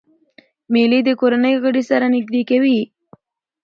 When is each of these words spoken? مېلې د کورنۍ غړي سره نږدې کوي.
مېلې 0.73 0.99
د 1.03 1.09
کورنۍ 1.19 1.55
غړي 1.63 1.83
سره 1.89 2.05
نږدې 2.15 2.41
کوي. 2.49 2.79